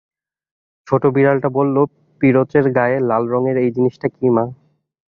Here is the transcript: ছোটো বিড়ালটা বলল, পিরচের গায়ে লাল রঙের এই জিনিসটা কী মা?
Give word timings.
ছোটো 0.87 1.07
বিড়ালটা 1.11 1.49
বলল, 1.49 1.75
পিরচের 2.21 2.65
গায়ে 2.75 2.97
লাল 3.09 3.23
রঙের 3.27 3.57
এই 3.57 3.69
জিনিসটা 3.75 4.07
কী 4.09 4.27
মা? 4.29 4.45